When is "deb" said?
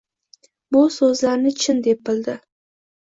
1.89-2.03